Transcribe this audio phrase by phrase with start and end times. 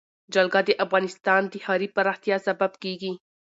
[0.33, 3.11] جلګه د افغانستان د ښاري پراختیا سبب کېږي.